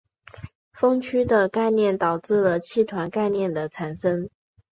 [0.73, 4.27] 锋区的概念导致了气团概念的产生。